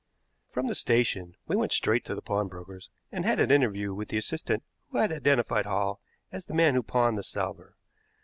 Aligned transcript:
From 0.47 0.65
the 0.65 0.73
station 0.73 1.35
we 1.47 1.55
went 1.55 1.71
straight 1.71 2.03
to 2.05 2.15
the 2.15 2.23
pawnbroker's 2.23 2.89
and 3.11 3.23
had 3.23 3.39
an 3.39 3.51
interview 3.51 3.93
with 3.93 4.07
the 4.09 4.17
assistant 4.17 4.63
who 4.89 4.97
had 4.97 5.11
identified 5.11 5.67
Hall 5.67 6.01
as 6.31 6.45
the 6.45 6.55
man 6.55 6.73
who 6.73 6.81
pawned 6.81 7.19
the 7.19 7.23
salver. 7.23 7.75